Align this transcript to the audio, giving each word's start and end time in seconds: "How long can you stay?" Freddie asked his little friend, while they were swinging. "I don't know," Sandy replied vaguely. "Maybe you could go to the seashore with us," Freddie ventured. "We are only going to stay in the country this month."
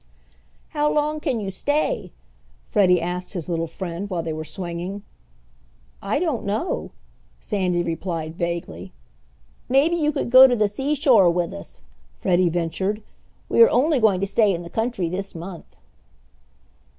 "How 0.69 0.91
long 0.91 1.19
can 1.19 1.39
you 1.39 1.51
stay?" 1.51 2.11
Freddie 2.63 2.99
asked 2.99 3.33
his 3.33 3.47
little 3.47 3.67
friend, 3.67 4.09
while 4.09 4.23
they 4.23 4.33
were 4.33 4.43
swinging. 4.43 5.03
"I 6.01 6.17
don't 6.19 6.43
know," 6.43 6.89
Sandy 7.39 7.83
replied 7.83 8.33
vaguely. 8.35 8.93
"Maybe 9.69 9.95
you 9.95 10.11
could 10.11 10.31
go 10.31 10.47
to 10.47 10.55
the 10.55 10.67
seashore 10.67 11.29
with 11.29 11.53
us," 11.53 11.83
Freddie 12.13 12.49
ventured. 12.49 13.03
"We 13.47 13.61
are 13.61 13.69
only 13.69 13.99
going 13.99 14.21
to 14.21 14.25
stay 14.25 14.51
in 14.55 14.63
the 14.63 14.71
country 14.71 15.07
this 15.07 15.35
month." 15.35 15.65